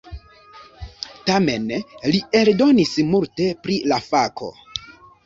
Tamen 1.29 1.67
li 2.13 2.21
eldonis 2.39 2.95
multe 3.11 3.51
pri 3.67 3.77
la 3.93 4.01
fako. 4.07 4.51